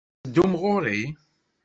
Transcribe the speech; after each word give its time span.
La 0.03 0.03
d-tetteddumt 0.09 0.59
ɣer-i? 0.61 1.01